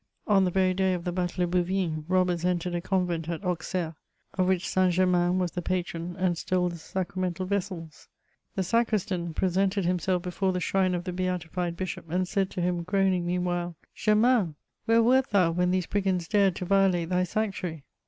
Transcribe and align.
On 0.25 0.45
the 0.45 0.49
very 0.49 0.73
day 0.73 0.95
of 0.95 1.03
the 1.03 1.11
battle 1.11 1.43
of 1.43 1.51
Bouvines, 1.51 2.03
robbers 2.07 2.43
entered 2.43 2.73
a 2.73 2.81
convent 2.81 3.29
at 3.29 3.45
Auxerre, 3.45 3.93
of 4.33 4.47
which 4.47 4.67
St. 4.67 4.91
Germain 4.91 5.37
was 5.37 5.51
the 5.51 5.61
patron, 5.61 6.15
and 6.17 6.39
stole 6.39 6.69
the 6.69 6.77
sacramental 6.79 7.45
vessels. 7.45 8.07
The 8.55 8.63
sacristan 8.63 9.35
pre 9.35 9.49
sented 9.49 9.83
himself 9.83 10.23
before 10.23 10.53
the 10.53 10.59
shrine 10.59 10.95
of 10.95 11.03
the 11.03 11.13
beatified 11.13 11.77
bishop, 11.77 12.09
and 12.09 12.27
said 12.27 12.49
to 12.49 12.61
him, 12.61 12.81
groaning 12.81 13.27
meanwhile," 13.27 13.75
Germain, 13.95 14.55
where 14.85 15.03
wert 15.03 15.29
thou 15.29 15.51
when 15.51 15.69
these 15.69 15.85
brigands 15.85 16.27
dared 16.27 16.55
to 16.55 16.65
violate 16.65 17.09
thy 17.09 17.23
sanctuary 17.23 17.83